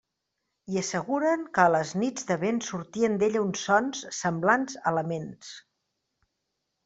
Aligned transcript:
I 0.75 0.79
asseguren 0.81 1.41
que 1.57 1.61
a 1.65 1.73
les 1.73 1.89
nits 2.03 2.23
de 2.31 2.37
vent 2.43 2.61
sortien 2.67 3.19
d'ella 3.23 3.43
uns 3.49 3.65
sons, 3.67 4.01
semblants 4.21 4.79
a 4.85 4.95
laments. 4.99 5.53